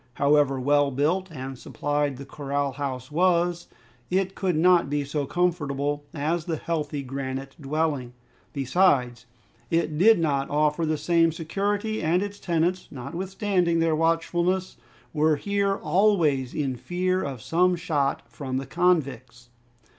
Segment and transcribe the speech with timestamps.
[0.15, 3.67] However well built and supplied the corral house was,
[4.09, 8.13] it could not be so comfortable as the healthy granite dwelling.
[8.51, 9.27] Besides,
[9.69, 14.77] it did not offer the same security, and its tenants, notwithstanding their watchfulness,
[15.13, 19.49] were here always in fear of some shot from the convicts.